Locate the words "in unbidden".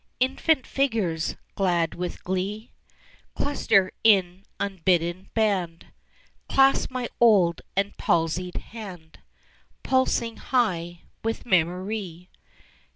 4.03-5.29